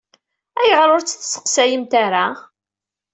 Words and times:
Ayɣer 0.61 0.87
ur 0.95 1.01
tt-testeqsayemt 1.03 1.91
ara? 2.05 2.25